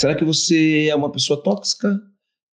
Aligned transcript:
Será 0.00 0.14
que 0.14 0.24
você 0.24 0.86
é 0.86 0.96
uma 0.96 1.12
pessoa 1.12 1.42
tóxica? 1.42 2.00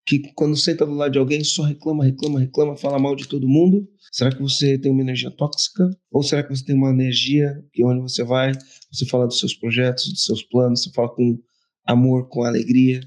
Que 0.05 0.31
quando 0.33 0.55
senta 0.55 0.85
do 0.85 0.93
lado 0.93 1.11
de 1.11 1.19
alguém 1.19 1.43
só 1.43 1.63
reclama, 1.63 2.05
reclama, 2.05 2.39
reclama, 2.39 2.77
fala 2.77 2.97
mal 2.97 3.17
de 3.17 3.27
todo 3.27 3.49
mundo? 3.49 3.85
Será 4.13 4.33
que 4.33 4.41
você 4.41 4.77
tem 4.77 4.89
uma 4.89 5.01
energia 5.01 5.29
tóxica? 5.29 5.89
Ou 6.09 6.23
será 6.23 6.41
que 6.41 6.55
você 6.55 6.63
tem 6.63 6.73
uma 6.73 6.89
energia 6.89 7.53
que 7.73 7.83
onde 7.83 7.99
você 7.99 8.23
vai, 8.23 8.53
você 8.89 9.05
fala 9.05 9.27
dos 9.27 9.39
seus 9.39 9.53
projetos, 9.53 10.09
dos 10.09 10.23
seus 10.23 10.41
planos, 10.41 10.83
você 10.83 10.91
fala 10.91 11.13
com 11.13 11.37
amor, 11.85 12.29
com 12.29 12.43
alegria, 12.43 13.01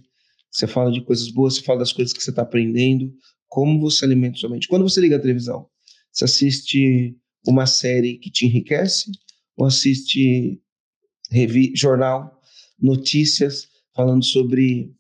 você 0.50 0.66
fala 0.66 0.92
de 0.92 1.00
coisas 1.00 1.30
boas, 1.30 1.54
você 1.54 1.62
fala 1.62 1.78
das 1.78 1.94
coisas 1.94 2.12
que 2.12 2.22
você 2.22 2.28
está 2.28 2.42
aprendendo, 2.42 3.10
como 3.48 3.80
você 3.80 4.04
alimenta 4.04 4.36
sua 4.36 4.50
mente. 4.50 4.68
Quando 4.68 4.82
você 4.82 5.00
liga 5.00 5.16
a 5.16 5.20
televisão, 5.20 5.66
você 6.12 6.26
assiste 6.26 7.16
uma 7.48 7.64
série 7.64 8.18
que 8.18 8.30
te 8.30 8.44
enriquece 8.44 9.10
ou 9.56 9.64
assiste 9.64 10.60
jornal, 11.74 12.38
notícias, 12.78 13.74
falando 13.96 14.22
sobre 14.22 14.94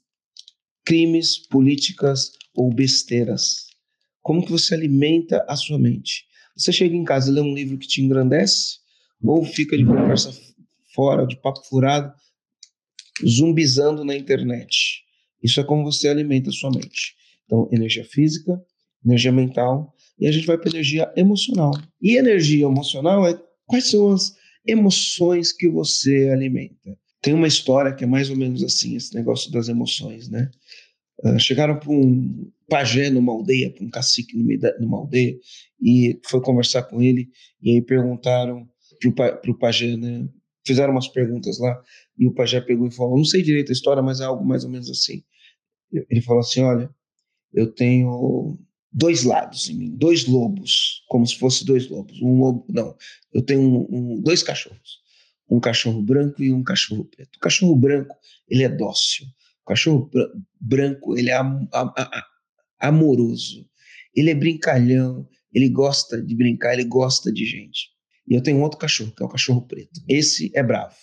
crimes, 0.84 1.36
políticas 1.36 2.32
ou 2.54 2.72
besteiras. 2.72 3.66
Como 4.22 4.44
que 4.44 4.50
você 4.50 4.74
alimenta 4.74 5.44
a 5.46 5.54
sua 5.54 5.78
mente? 5.78 6.24
Você 6.56 6.72
chega 6.72 6.96
em 6.96 7.04
casa 7.04 7.30
e 7.30 7.34
lê 7.34 7.40
um 7.42 7.54
livro 7.54 7.76
que 7.76 7.86
te 7.86 8.00
engrandece 8.00 8.78
ou 9.22 9.44
fica 9.44 9.76
de 9.76 9.84
conversa 9.84 10.32
fora, 10.94 11.26
de 11.26 11.36
papo 11.36 11.62
furado, 11.68 12.12
zumbizando 13.24 14.04
na 14.04 14.16
internet? 14.16 15.04
Isso 15.42 15.60
é 15.60 15.64
como 15.64 15.84
você 15.84 16.08
alimenta 16.08 16.48
a 16.48 16.52
sua 16.52 16.70
mente. 16.70 17.14
Então, 17.44 17.68
energia 17.70 18.04
física, 18.04 18.58
energia 19.04 19.30
mental 19.30 19.94
e 20.18 20.26
a 20.26 20.32
gente 20.32 20.46
vai 20.46 20.56
para 20.56 20.70
energia 20.70 21.12
emocional. 21.14 21.72
E 22.00 22.16
energia 22.16 22.64
emocional 22.64 23.28
é 23.28 23.38
quais 23.66 23.90
são 23.90 24.12
as 24.12 24.34
emoções 24.66 25.52
que 25.52 25.68
você 25.68 26.30
alimenta? 26.32 26.98
Tem 27.26 27.34
uma 27.34 27.48
história 27.48 27.92
que 27.92 28.04
é 28.04 28.06
mais 28.06 28.30
ou 28.30 28.36
menos 28.36 28.62
assim, 28.62 28.94
esse 28.94 29.12
negócio 29.12 29.50
das 29.50 29.68
emoções, 29.68 30.28
né? 30.28 30.48
Uh, 31.24 31.40
chegaram 31.40 31.76
para 31.76 31.90
um 31.90 32.48
pajé 32.68 33.10
numa 33.10 33.32
aldeia, 33.32 33.68
para 33.68 33.84
um 33.84 33.90
cacique 33.90 34.38
numa 34.78 34.98
aldeia, 34.98 35.36
e 35.82 36.20
foi 36.24 36.40
conversar 36.40 36.84
com 36.84 37.02
ele, 37.02 37.28
e 37.60 37.72
aí 37.72 37.82
perguntaram 37.82 38.68
para 39.16 39.50
o 39.50 39.58
pajé, 39.58 39.96
né? 39.96 40.28
Fizeram 40.64 40.92
umas 40.92 41.08
perguntas 41.08 41.58
lá, 41.58 41.82
e 42.16 42.28
o 42.28 42.32
pajé 42.32 42.60
pegou 42.60 42.86
e 42.86 42.94
falou: 42.94 43.16
Não 43.16 43.24
sei 43.24 43.42
direito 43.42 43.70
a 43.70 43.72
história, 43.72 44.00
mas 44.00 44.20
é 44.20 44.24
algo 44.24 44.46
mais 44.46 44.62
ou 44.62 44.70
menos 44.70 44.88
assim. 44.88 45.24
Ele 46.08 46.20
falou 46.20 46.42
assim: 46.42 46.60
Olha, 46.60 46.88
eu 47.52 47.72
tenho 47.72 48.56
dois 48.92 49.24
lados 49.24 49.68
em 49.68 49.74
mim, 49.74 49.96
dois 49.96 50.28
lobos, 50.28 51.02
como 51.08 51.26
se 51.26 51.36
fosse 51.36 51.66
dois 51.66 51.88
lobos. 51.88 52.22
Um 52.22 52.38
lobo, 52.38 52.64
não, 52.68 52.94
eu 53.34 53.42
tenho 53.42 53.62
um, 53.62 53.86
um, 53.90 54.20
dois 54.20 54.44
cachorros 54.44 55.04
um 55.48 55.60
cachorro 55.60 56.02
branco 56.02 56.42
e 56.42 56.52
um 56.52 56.62
cachorro 56.62 57.04
preto. 57.04 57.36
O 57.36 57.40
cachorro 57.40 57.76
branco, 57.76 58.14
ele 58.48 58.64
é 58.64 58.68
dócil. 58.68 59.26
O 59.62 59.68
cachorro 59.68 60.10
branco, 60.60 61.16
ele 61.18 61.30
é 61.30 61.36
am 61.36 61.68
am 61.72 61.92
amoroso. 62.78 63.68
Ele 64.14 64.30
é 64.30 64.34
brincalhão, 64.34 65.28
ele 65.52 65.68
gosta 65.68 66.20
de 66.22 66.34
brincar, 66.34 66.74
ele 66.74 66.84
gosta 66.84 67.32
de 67.32 67.44
gente. 67.44 67.90
E 68.28 68.34
eu 68.34 68.42
tenho 68.42 68.60
outro 68.60 68.78
cachorro, 68.78 69.12
que 69.14 69.22
é 69.22 69.26
o 69.26 69.28
cachorro 69.28 69.66
preto. 69.66 70.00
Esse 70.08 70.50
é 70.54 70.62
bravo. 70.62 70.94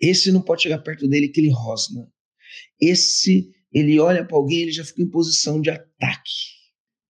Esse 0.00 0.32
não 0.32 0.40
pode 0.40 0.62
chegar 0.62 0.78
perto 0.78 1.06
dele 1.08 1.28
que 1.28 1.40
ele 1.40 1.50
rosna. 1.50 2.08
Esse, 2.80 3.50
ele 3.72 3.98
olha 3.98 4.24
para 4.24 4.36
alguém, 4.36 4.62
ele 4.62 4.72
já 4.72 4.84
fica 4.84 5.02
em 5.02 5.10
posição 5.10 5.60
de 5.60 5.70
ataque. 5.70 6.54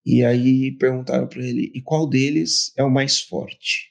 E 0.04 0.22
aí 0.24 0.76
perguntaram 0.76 1.26
para 1.26 1.42
ele, 1.46 1.70
e 1.74 1.80
qual 1.80 2.08
deles 2.08 2.72
é 2.76 2.84
o 2.84 2.90
mais 2.90 3.20
forte? 3.20 3.90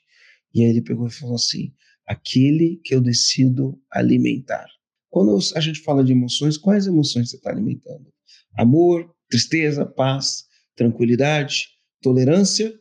E 0.54 0.64
aí 0.64 0.70
ele 0.70 0.82
pegou 0.82 1.08
e 1.08 1.12
falou 1.12 1.36
assim: 1.36 1.74
aquele 2.06 2.80
que 2.84 2.94
eu 2.94 3.02
decido 3.02 3.80
alimentar. 3.92 4.68
Quando 5.10 5.38
a 5.56 5.60
gente 5.60 5.82
fala 5.82 6.04
de 6.04 6.12
emoções, 6.12 6.58
quais 6.58 6.88
emoções 6.88 7.30
você 7.30 7.36
está 7.36 7.52
alimentando? 7.52 8.12
Amor, 8.58 9.14
tristeza, 9.30 9.86
paz, 9.86 10.46
tranquilidade, 10.76 11.68
tolerância? 12.02 12.74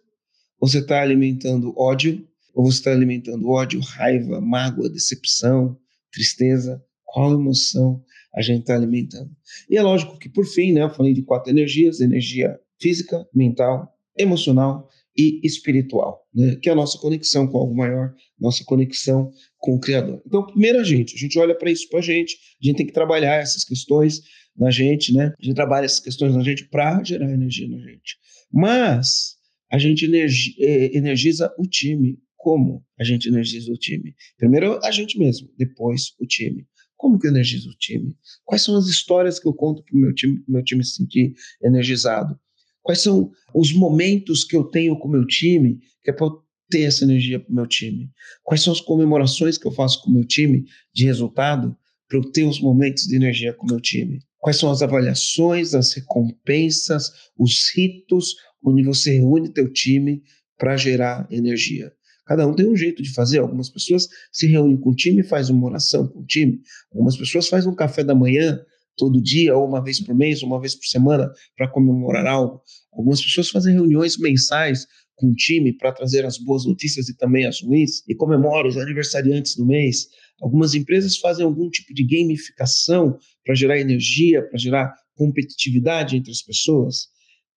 Ou 0.59 0.69
você 0.69 0.79
está 0.79 1.03
alimentando 1.03 1.75
ódio? 1.79 2.27
Ou 2.55 2.65
você 2.65 2.79
está 2.79 2.93
alimentando 2.93 3.49
ódio, 3.49 3.81
raiva, 3.81 4.41
mágoa, 4.41 4.89
decepção, 4.89 5.79
tristeza? 6.11 6.83
Qual 7.05 7.33
emoção 7.33 8.03
a 8.35 8.41
gente 8.41 8.61
está 8.61 8.75
alimentando? 8.75 9.31
E 9.69 9.77
é 9.77 9.83
lógico 9.83 10.19
que, 10.19 10.29
por 10.29 10.47
fim, 10.47 10.73
né, 10.73 10.83
eu 10.83 10.91
falei 10.91 11.13
de 11.13 11.23
quatro 11.23 11.51
energias: 11.51 12.01
energia 12.01 12.59
física, 12.81 13.27
mental, 13.35 13.95
emocional 14.17 14.89
e 15.17 15.41
espiritual, 15.45 16.27
né? 16.35 16.57
que 16.57 16.69
é 16.69 16.73
a 16.73 16.75
nossa 16.75 16.99
conexão 16.99 17.47
com 17.47 17.59
algo 17.59 17.75
maior, 17.75 18.15
nossa 18.41 18.65
conexão 18.65 19.31
com 19.59 19.75
o 19.75 19.81
Criador. 19.81 20.23
Então, 20.27 20.47
primeiro 20.47 20.81
a 20.81 20.85
gente, 20.85 21.15
a 21.15 21.19
gente 21.19 21.39
olha 21.39 21.55
para 21.55 21.71
isso 21.71 21.89
para 21.89 21.99
a 21.99 22.03
gente, 22.03 22.37
a 22.63 22.67
gente 22.67 22.77
tem 22.77 22.87
que 22.87 22.93
trabalhar 22.93 23.37
essas 23.37 23.65
questões 23.65 24.21
na 24.57 24.71
gente, 24.71 25.13
né? 25.13 25.35
A 25.39 25.45
gente 25.45 25.55
trabalha 25.55 25.85
essas 25.85 26.01
questões 26.01 26.35
na 26.35 26.43
gente 26.43 26.69
para 26.69 27.03
gerar 27.05 27.31
energia 27.31 27.69
na 27.69 27.79
gente. 27.79 28.17
Mas 28.53 29.37
a 29.71 29.79
gente 29.79 30.05
energi 30.05 30.55
eh, 30.59 30.97
energiza 30.97 31.53
o 31.59 31.67
time. 31.67 32.19
Como 32.37 32.85
a 32.99 33.05
gente 33.05 33.29
energiza 33.29 33.73
o 33.73 33.77
time? 33.77 34.15
Primeiro 34.37 34.81
a 34.85 34.91
gente 34.91 35.19
mesmo, 35.19 35.49
depois 35.57 36.15
o 36.19 36.27
time. 36.27 36.67
Como 36.97 37.19
que 37.19 37.27
energizo 37.27 37.71
o 37.71 37.77
time? 37.77 38.17
Quais 38.45 38.63
são 38.63 38.77
as 38.77 38.87
histórias 38.87 39.39
que 39.39 39.47
eu 39.47 39.55
conto 39.55 39.83
para 39.83 39.97
o 39.97 40.01
meu 40.01 40.15
time, 40.15 40.41
para 40.41 40.53
meu 40.53 40.65
time 40.65 40.85
se 40.85 40.97
sentir 40.97 41.35
energizado? 41.63 42.39
Quais 42.83 43.01
são 43.01 43.31
os 43.55 43.73
momentos 43.73 44.45
que 44.45 44.57
eu 44.57 44.65
tenho 44.65 44.99
com 44.99 45.09
o 45.09 45.11
meu 45.11 45.27
time, 45.27 45.79
que 46.03 46.11
é 46.11 46.13
para 46.13 46.27
eu 46.27 46.43
ter 46.71 46.83
essa 46.83 47.05
energia 47.05 47.39
para 47.39 47.51
o 47.51 47.55
meu 47.55 47.67
time? 47.67 48.11
Quais 48.43 48.63
são 48.63 48.73
as 48.73 48.81
comemorações 48.81 49.57
que 49.57 49.67
eu 49.67 49.73
faço 49.73 50.03
com 50.03 50.11
o 50.11 50.15
meu 50.15 50.25
time 50.25 50.65
de 50.93 51.05
resultado 51.05 51.77
para 52.09 52.19
eu 52.19 52.31
ter 52.31 52.45
os 52.45 52.61
momentos 52.61 53.05
de 53.05 53.15
energia 53.15 53.53
com 53.53 53.67
o 53.67 53.71
meu 53.71 53.81
time? 53.81 54.21
Quais 54.39 54.57
são 54.57 54.71
as 54.71 54.83
avaliações, 54.83 55.75
as 55.75 55.93
recompensas, 55.93 57.13
os 57.39 57.71
ritos 57.77 58.35
onde 58.65 58.83
você 58.83 59.13
reúne 59.13 59.53
teu 59.53 59.73
time 59.73 60.23
para 60.59 60.77
gerar 60.77 61.29
energia? 61.31 61.93
Cada 62.27 62.47
um 62.47 62.55
tem 62.55 62.69
um 62.69 62.77
jeito 62.77 63.03
de 63.03 63.13
fazer. 63.13 63.39
Algumas 63.39 63.69
pessoas 63.69 64.09
se 64.33 64.47
reúnem 64.47 64.77
com 64.77 64.91
o 64.91 64.95
time 64.95 65.21
e 65.21 65.25
fazem 65.25 65.55
uma 65.55 65.67
oração 65.67 66.09
com 66.09 66.21
o 66.21 66.27
time. 66.27 66.61
Algumas 66.93 67.17
pessoas 67.17 67.49
fazem 67.49 67.71
um 67.71 67.75
café 67.75 68.03
da 68.03 68.15
manhã 68.15 68.61
todo 68.97 69.23
dia, 69.23 69.57
ou 69.57 69.67
uma 69.67 69.83
vez 69.83 70.01
por 70.01 70.15
mês, 70.15 70.43
ou 70.43 70.49
uma 70.49 70.61
vez 70.61 70.75
por 70.75 70.87
semana, 70.87 71.31
para 71.57 71.69
comemorar 71.69 72.27
algo. 72.27 72.61
Algumas 72.93 73.21
pessoas 73.23 73.51
fazem 73.51 73.75
reuniões 73.75 74.19
mensais 74.19 74.87
com 75.17 75.29
o 75.29 75.35
time 75.35 75.73
para 75.77 75.93
trazer 75.93 76.25
as 76.25 76.39
boas 76.39 76.65
notícias 76.65 77.09
e 77.09 77.17
também 77.17 77.47
as 77.47 77.63
ruins, 77.63 78.03
e 78.09 78.15
comemoram 78.15 78.69
os 78.69 78.77
aniversariantes 78.77 79.57
do 79.57 79.65
mês. 79.65 80.07
Algumas 80.41 80.75
empresas 80.75 81.17
fazem 81.19 81.45
algum 81.45 81.71
tipo 81.71 81.95
de 81.95 82.05
gamificação 82.05 83.17
para 83.45 83.55
gerar 83.55 83.79
energia, 83.79 84.43
para 84.49 84.59
gerar 84.59 84.93
competitividade 85.15 86.17
entre 86.17 86.33
as 86.33 86.43
pessoas. 86.43 87.09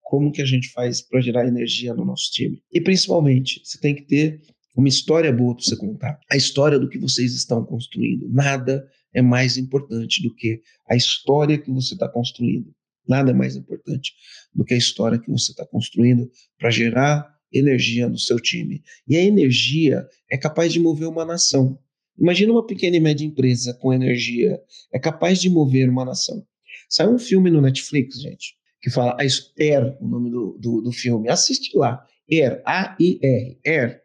Como 0.02 0.32
que 0.32 0.42
a 0.42 0.46
gente 0.46 0.70
faz 0.72 1.02
para 1.02 1.20
gerar 1.20 1.48
energia 1.48 1.94
no 1.94 2.06
nosso 2.06 2.32
time? 2.32 2.62
E 2.72 2.80
principalmente, 2.80 3.60
você 3.64 3.80
tem 3.80 3.96
que 3.96 4.06
ter 4.06 4.42
uma 4.76 4.88
história 4.88 5.32
boa 5.32 5.56
para 5.56 5.64
você 5.64 5.76
contar. 5.76 6.20
A 6.30 6.38
história 6.38 6.78
do 6.78 6.90
que 6.90 7.00
vocês 7.00 7.34
estão 7.34 7.66
construindo. 7.66 8.30
Nada 8.30 8.86
é 9.16 9.22
mais 9.22 9.58
importante 9.58 10.22
do 10.22 10.34
que 10.36 10.62
a 10.90 10.96
história 10.96 11.58
que 11.58 11.72
você 11.72 11.94
está 11.94 12.08
construindo. 12.08 12.76
Nada 13.08 13.32
é 13.32 13.34
mais 13.34 13.56
importante 13.56 14.14
do 14.54 14.66
que 14.66 14.74
a 14.74 14.78
história 14.78 15.18
que 15.18 15.32
você 15.32 15.52
está 15.52 15.66
construindo 15.66 16.30
para 16.60 16.70
gerar 16.70 17.34
energia 17.54 18.10
no 18.10 18.18
seu 18.18 18.40
time. 18.40 18.84
E 19.08 19.16
a 19.16 19.24
energia 19.24 20.06
é 20.30 20.38
capaz 20.38 20.74
de 20.74 20.80
mover 20.80 21.08
uma 21.08 21.24
nação. 21.24 21.80
Imagina 22.20 22.52
uma 22.52 22.66
pequena 22.66 22.98
e 22.98 23.00
média 23.00 23.26
empresa 23.26 23.74
com 23.74 23.94
energia. 23.94 24.60
É 24.94 25.00
capaz 25.00 25.40
de 25.42 25.50
mover 25.50 25.90
uma 25.90 26.04
nação. 26.04 26.46
Saiu 26.90 27.12
um 27.12 27.20
filme 27.20 27.50
no 27.50 27.62
Netflix, 27.62 28.22
gente, 28.22 28.56
que 28.82 28.90
fala 28.90 29.18
a 29.20 29.24
Air, 29.62 29.98
o 30.02 30.08
nome 30.08 30.30
do, 30.30 30.58
do, 30.60 30.82
do 30.82 30.92
filme. 30.92 31.30
Assiste 31.30 31.78
lá. 31.78 32.06
Air, 32.30 32.62
A-I-R, 32.66 33.60
Air. 33.66 34.02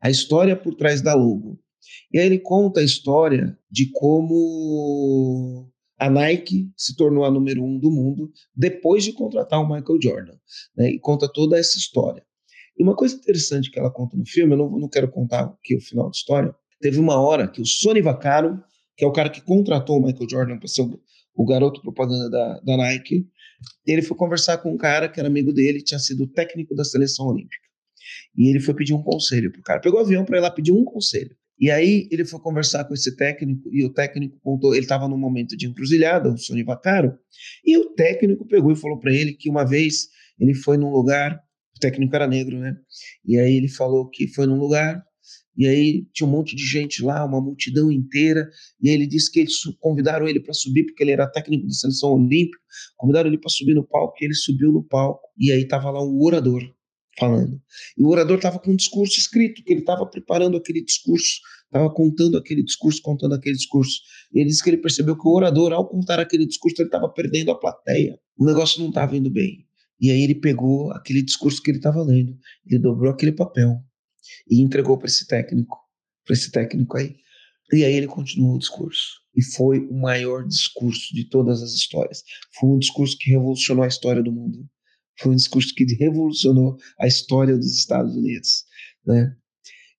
A 0.00 0.10
história 0.10 0.56
por 0.56 0.74
trás 0.74 1.02
da 1.02 1.14
logo. 1.14 1.58
E 2.16 2.18
aí 2.18 2.24
ele 2.24 2.38
conta 2.38 2.80
a 2.80 2.82
história 2.82 3.58
de 3.70 3.90
como 3.92 5.70
a 5.98 6.08
Nike 6.08 6.72
se 6.74 6.96
tornou 6.96 7.26
a 7.26 7.30
número 7.30 7.62
um 7.62 7.78
do 7.78 7.90
mundo 7.90 8.32
depois 8.56 9.04
de 9.04 9.12
contratar 9.12 9.60
o 9.60 9.68
Michael 9.68 9.98
Jordan. 10.02 10.32
Né? 10.74 10.92
E 10.92 10.98
conta 10.98 11.30
toda 11.30 11.58
essa 11.58 11.76
história. 11.76 12.24
E 12.74 12.82
uma 12.82 12.96
coisa 12.96 13.14
interessante 13.14 13.70
que 13.70 13.78
ela 13.78 13.90
conta 13.90 14.16
no 14.16 14.24
filme, 14.24 14.54
eu 14.54 14.56
não, 14.56 14.70
não 14.78 14.88
quero 14.88 15.10
contar 15.10 15.42
aqui 15.42 15.76
o 15.76 15.80
final 15.82 16.06
da 16.06 16.12
história, 16.12 16.54
teve 16.80 16.98
uma 16.98 17.20
hora 17.20 17.46
que 17.46 17.60
o 17.60 17.66
Sonny 17.66 18.00
Vaccaro, 18.00 18.62
que 18.96 19.04
é 19.04 19.06
o 19.06 19.12
cara 19.12 19.28
que 19.28 19.42
contratou 19.42 19.98
o 19.98 20.02
Michael 20.02 20.30
Jordan 20.30 20.58
para 20.58 20.68
ser 20.68 20.84
o, 20.84 20.98
o 21.34 21.44
garoto 21.44 21.82
propaganda 21.82 22.30
da, 22.30 22.60
da 22.60 22.76
Nike. 22.78 23.28
Ele 23.86 24.00
foi 24.00 24.16
conversar 24.16 24.56
com 24.56 24.72
um 24.72 24.78
cara 24.78 25.06
que 25.06 25.20
era 25.20 25.28
amigo 25.28 25.52
dele, 25.52 25.84
tinha 25.84 26.00
sido 26.00 26.26
técnico 26.26 26.74
da 26.74 26.82
seleção 26.82 27.26
olímpica. 27.26 27.66
E 28.34 28.48
ele 28.48 28.60
foi 28.60 28.72
pedir 28.72 28.94
um 28.94 29.02
conselho 29.02 29.52
pro 29.52 29.60
cara. 29.60 29.80
Pegou 29.80 30.00
o 30.00 30.02
avião 30.02 30.24
para 30.24 30.38
ir 30.38 30.40
lá 30.40 30.50
pedir 30.50 30.72
um 30.72 30.82
conselho. 30.82 31.36
E 31.58 31.70
aí 31.70 32.06
ele 32.10 32.24
foi 32.24 32.38
conversar 32.40 32.84
com 32.84 32.94
esse 32.94 33.16
técnico 33.16 33.68
e 33.72 33.84
o 33.84 33.92
técnico 33.92 34.38
contou, 34.40 34.74
ele 34.74 34.84
estava 34.84 35.08
num 35.08 35.16
momento 35.16 35.56
de 35.56 35.66
encruzilhada, 35.66 36.30
o 36.30 36.36
Sony 36.36 36.62
Vacaro, 36.62 37.18
e 37.64 37.78
o 37.78 37.94
técnico 37.94 38.46
pegou 38.46 38.72
e 38.72 38.76
falou 38.76 38.98
para 38.98 39.12
ele 39.12 39.32
que 39.32 39.48
uma 39.48 39.64
vez 39.64 40.08
ele 40.38 40.54
foi 40.54 40.76
num 40.76 40.90
lugar, 40.90 41.40
o 41.76 41.80
técnico 41.80 42.14
era 42.14 42.26
negro, 42.26 42.58
né? 42.58 42.76
E 43.24 43.38
aí 43.38 43.54
ele 43.54 43.68
falou 43.68 44.08
que 44.10 44.28
foi 44.28 44.46
num 44.46 44.58
lugar 44.58 45.02
e 45.56 45.66
aí 45.66 46.06
tinha 46.12 46.28
um 46.28 46.30
monte 46.30 46.54
de 46.54 46.62
gente 46.62 47.02
lá, 47.02 47.24
uma 47.24 47.40
multidão 47.40 47.90
inteira, 47.90 48.46
e 48.82 48.90
ele 48.90 49.06
disse 49.06 49.32
que 49.32 49.40
eles 49.40 49.54
convidaram 49.80 50.28
ele 50.28 50.38
para 50.38 50.52
subir 50.52 50.84
porque 50.84 51.02
ele 51.02 51.12
era 51.12 51.26
técnico 51.26 51.66
da 51.66 51.72
seleção 51.72 52.12
olímpica, 52.12 52.58
convidaram 52.96 53.28
ele 53.28 53.38
para 53.38 53.48
subir 53.48 53.74
no 53.74 53.86
palco, 53.86 54.14
e 54.20 54.26
ele 54.26 54.34
subiu 54.34 54.70
no 54.70 54.84
palco, 54.84 55.26
e 55.38 55.50
aí 55.50 55.66
tava 55.66 55.90
lá 55.90 56.02
o 56.02 56.22
orador 56.22 56.62
falando. 57.18 57.60
E 57.96 58.02
o 58.02 58.08
orador 58.08 58.36
estava 58.36 58.58
com 58.58 58.70
um 58.70 58.76
discurso 58.76 59.18
escrito, 59.18 59.62
que 59.64 59.72
ele 59.72 59.80
estava 59.80 60.06
preparando 60.06 60.56
aquele 60.56 60.84
discurso, 60.84 61.40
estava 61.64 61.92
contando 61.92 62.36
aquele 62.36 62.62
discurso, 62.62 63.00
contando 63.02 63.34
aquele 63.34 63.56
discurso. 63.56 64.00
E 64.32 64.40
ele 64.40 64.48
disse 64.48 64.62
que 64.62 64.70
ele 64.70 64.78
percebeu 64.78 65.16
que 65.16 65.26
o 65.26 65.32
orador, 65.32 65.72
ao 65.72 65.88
contar 65.88 66.20
aquele 66.20 66.46
discurso, 66.46 66.80
ele 66.80 66.88
estava 66.88 67.08
perdendo 67.08 67.50
a 67.50 67.58
plateia. 67.58 68.18
O 68.36 68.44
negócio 68.44 68.80
não 68.80 68.88
estava 68.88 69.16
indo 69.16 69.30
bem. 69.30 69.66
E 70.00 70.10
aí 70.10 70.22
ele 70.22 70.34
pegou 70.34 70.92
aquele 70.92 71.22
discurso 71.22 71.62
que 71.62 71.70
ele 71.70 71.78
estava 71.78 72.02
lendo, 72.02 72.36
ele 72.66 72.78
dobrou 72.78 73.10
aquele 73.10 73.32
papel 73.32 73.78
e 74.50 74.60
entregou 74.60 74.98
para 74.98 75.06
esse 75.06 75.26
técnico, 75.26 75.78
para 76.24 76.34
esse 76.34 76.50
técnico 76.50 76.98
aí. 76.98 77.16
E 77.72 77.84
aí 77.84 77.94
ele 77.94 78.06
continuou 78.06 78.56
o 78.56 78.58
discurso. 78.58 79.22
E 79.34 79.42
foi 79.42 79.80
o 79.80 79.94
maior 79.94 80.46
discurso 80.46 81.14
de 81.14 81.28
todas 81.28 81.62
as 81.62 81.72
histórias. 81.72 82.22
Foi 82.58 82.70
um 82.70 82.78
discurso 82.78 83.16
que 83.18 83.30
revolucionou 83.30 83.84
a 83.84 83.88
história 83.88 84.22
do 84.22 84.32
mundo. 84.32 84.66
Foi 85.18 85.32
um 85.32 85.36
discurso 85.36 85.74
que 85.74 85.84
revolucionou 85.94 86.76
a 87.00 87.06
história 87.06 87.56
dos 87.56 87.76
Estados 87.76 88.14
Unidos, 88.14 88.64
né? 89.04 89.34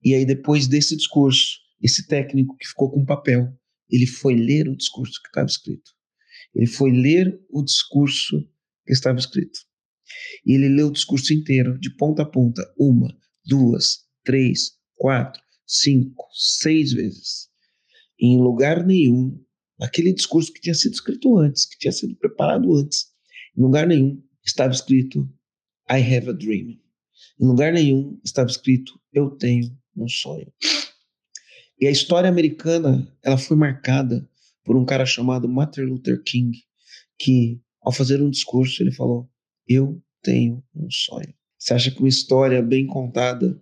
E 0.03 0.13
aí 0.13 0.25
depois 0.25 0.67
desse 0.67 0.95
discurso, 0.95 1.57
esse 1.81 2.07
técnico 2.07 2.55
que 2.57 2.67
ficou 2.67 2.91
com 2.91 3.05
papel, 3.05 3.51
ele 3.89 4.05
foi 4.05 4.35
ler 4.35 4.67
o 4.67 4.75
discurso 4.75 5.21
que 5.21 5.29
estava 5.29 5.47
escrito. 5.47 5.91
Ele 6.53 6.67
foi 6.67 6.91
ler 6.91 7.39
o 7.49 7.63
discurso 7.63 8.41
que 8.85 8.93
estava 8.93 9.17
escrito. 9.17 9.59
E 10.45 10.53
ele 10.53 10.69
leu 10.69 10.87
o 10.87 10.91
discurso 10.91 11.33
inteiro, 11.33 11.77
de 11.79 11.93
ponta 11.95 12.23
a 12.23 12.25
ponta, 12.25 12.61
uma, 12.77 13.15
duas, 13.45 14.05
três, 14.23 14.77
quatro, 14.95 15.41
cinco, 15.65 16.25
seis 16.33 16.93
vezes. 16.93 17.49
Em 18.19 18.39
lugar 18.39 18.85
nenhum, 18.85 19.39
naquele 19.79 20.13
discurso 20.13 20.51
que 20.51 20.61
tinha 20.61 20.75
sido 20.75 20.93
escrito 20.93 21.37
antes, 21.37 21.65
que 21.65 21.77
tinha 21.77 21.91
sido 21.91 22.15
preparado 22.15 22.73
antes, 22.75 23.07
em 23.55 23.61
lugar 23.61 23.87
nenhum 23.87 24.21
estava 24.49 24.73
escrito 24.73 25.29
I 25.89 25.99
have 25.99 26.29
a 26.29 26.33
dream. 26.33 26.79
Em 27.39 27.45
lugar 27.45 27.73
nenhum 27.73 28.19
estava 28.23 28.49
escrito 28.49 28.99
eu 29.13 29.31
tenho 29.31 29.75
um 29.95 30.07
sonho. 30.07 30.51
E 31.79 31.88
a 31.88 31.91
história 31.91 32.29
americana, 32.29 33.07
ela 33.23 33.38
foi 33.38 33.55
marcada 33.55 34.27
por 34.63 34.75
um 34.75 34.85
cara 34.85 35.05
chamado 35.05 35.47
Martin 35.47 35.81
Luther 35.81 36.21
King, 36.23 36.57
que 37.19 37.61
ao 37.81 37.91
fazer 37.91 38.21
um 38.21 38.29
discurso 38.29 38.81
ele 38.81 38.91
falou: 38.91 39.29
"Eu 39.67 40.01
tenho 40.21 40.63
um 40.75 40.89
sonho". 40.89 41.33
Você 41.57 41.73
acha 41.73 41.91
que 41.91 42.00
uma 42.00 42.09
história 42.09 42.61
bem 42.61 42.85
contada 42.85 43.61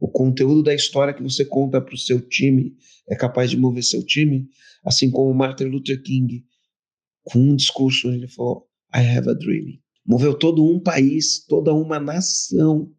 o 0.00 0.08
conteúdo 0.08 0.62
da 0.62 0.74
história 0.74 1.12
que 1.12 1.22
você 1.22 1.44
conta 1.44 1.78
para 1.78 1.94
o 1.94 1.98
seu 1.98 2.26
time 2.26 2.74
é 3.06 3.14
capaz 3.14 3.50
de 3.50 3.56
mover 3.58 3.84
seu 3.84 4.02
time, 4.02 4.48
assim 4.82 5.10
como 5.10 5.34
Martin 5.34 5.64
Luther 5.64 6.02
King, 6.02 6.42
com 7.22 7.38
um 7.38 7.54
discurso 7.54 8.08
ele 8.08 8.26
falou: 8.26 8.66
I 8.94 9.00
have 9.00 9.28
a 9.28 9.34
dream. 9.34 9.78
Moveu 10.10 10.34
todo 10.34 10.68
um 10.68 10.80
país, 10.80 11.38
toda 11.46 11.72
uma 11.72 12.00
nação, 12.00 12.90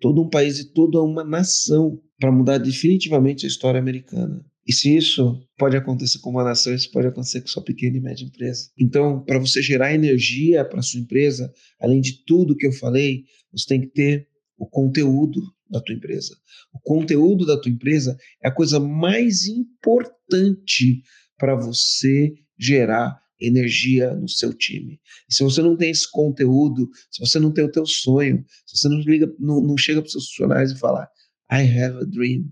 todo 0.00 0.22
um 0.22 0.30
país 0.30 0.60
e 0.60 0.72
toda 0.72 1.02
uma 1.02 1.24
nação 1.24 2.00
para 2.16 2.30
mudar 2.30 2.58
definitivamente 2.58 3.44
a 3.44 3.48
história 3.48 3.80
americana. 3.80 4.40
E 4.64 4.72
se 4.72 4.96
isso 4.96 5.44
pode 5.58 5.76
acontecer 5.76 6.20
com 6.20 6.30
uma 6.30 6.44
nação, 6.44 6.72
isso 6.72 6.88
pode 6.92 7.08
acontecer 7.08 7.40
com 7.40 7.48
sua 7.48 7.64
pequena 7.64 7.96
e 7.96 8.00
média 8.00 8.24
empresa. 8.24 8.70
Então, 8.78 9.24
para 9.24 9.40
você 9.40 9.60
gerar 9.60 9.92
energia 9.92 10.64
para 10.64 10.80
sua 10.80 11.00
empresa, 11.00 11.52
além 11.80 12.00
de 12.00 12.24
tudo 12.24 12.54
que 12.54 12.68
eu 12.68 12.72
falei, 12.72 13.24
você 13.52 13.66
tem 13.66 13.80
que 13.80 13.88
ter 13.88 14.28
o 14.56 14.64
conteúdo 14.64 15.42
da 15.68 15.80
tua 15.80 15.96
empresa. 15.96 16.36
O 16.72 16.78
conteúdo 16.78 17.44
da 17.44 17.60
tua 17.60 17.72
empresa 17.72 18.16
é 18.40 18.46
a 18.46 18.54
coisa 18.54 18.78
mais 18.78 19.48
importante 19.48 21.02
para 21.36 21.56
você 21.56 22.32
gerar 22.56 23.19
energia 23.40 24.14
no 24.14 24.28
seu 24.28 24.52
time. 24.52 25.00
E 25.28 25.34
se 25.34 25.42
você 25.42 25.62
não 25.62 25.76
tem 25.76 25.90
esse 25.90 26.10
conteúdo, 26.10 26.88
se 27.10 27.20
você 27.20 27.38
não 27.38 27.52
tem 27.52 27.64
o 27.64 27.70
teu 27.70 27.86
sonho, 27.86 28.44
se 28.66 28.76
você 28.76 28.88
não, 28.88 29.00
liga, 29.00 29.32
não, 29.38 29.60
não 29.60 29.76
chega 29.76 30.00
para 30.00 30.06
os 30.06 30.12
seus 30.12 30.28
funcionários 30.28 30.72
e 30.72 30.78
falar 30.78 31.08
I 31.50 31.62
have 31.62 31.96
a 31.96 32.04
dream, 32.04 32.44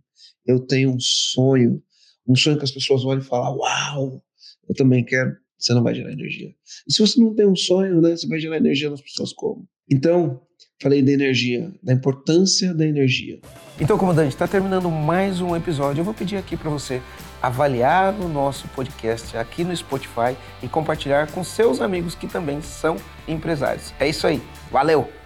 eu 0.46 0.58
tenho 0.60 0.90
um 0.90 1.00
sonho, 1.00 1.82
um 2.26 2.34
sonho 2.34 2.58
que 2.58 2.64
as 2.64 2.70
pessoas 2.70 3.04
olham 3.04 3.20
e 3.20 3.24
falam, 3.24 3.56
uau, 3.58 4.22
eu 4.68 4.74
também 4.74 5.04
quero, 5.04 5.36
você 5.58 5.74
não 5.74 5.82
vai 5.82 5.94
gerar 5.94 6.12
energia. 6.12 6.54
E 6.86 6.92
se 6.92 7.00
você 7.00 7.20
não 7.20 7.34
tem 7.34 7.46
um 7.46 7.56
sonho, 7.56 8.00
né, 8.00 8.16
você 8.16 8.26
vai 8.26 8.40
gerar 8.40 8.56
energia 8.56 8.90
nas 8.90 9.00
pessoas 9.00 9.32
como? 9.32 9.68
Então, 9.90 10.40
falei 10.80 11.02
da 11.02 11.10
energia, 11.10 11.72
da 11.82 11.92
importância 11.92 12.74
da 12.74 12.86
energia. 12.86 13.40
Então, 13.80 13.96
comandante, 13.96 14.30
está 14.30 14.46
terminando 14.46 14.90
mais 14.90 15.40
um 15.40 15.54
episódio. 15.56 16.00
Eu 16.00 16.04
vou 16.04 16.14
pedir 16.14 16.36
aqui 16.36 16.56
para 16.56 16.70
você 16.70 17.00
avaliar 17.40 18.12
o 18.20 18.28
nosso 18.28 18.66
podcast 18.68 19.36
aqui 19.36 19.64
no 19.64 19.76
Spotify 19.76 20.36
e 20.62 20.68
compartilhar 20.68 21.30
com 21.30 21.44
seus 21.44 21.80
amigos 21.80 22.14
que 22.14 22.26
também 22.26 22.60
são 22.60 22.96
empresários. 23.26 23.94
É 24.00 24.08
isso 24.08 24.26
aí. 24.26 24.42
Valeu! 24.70 25.17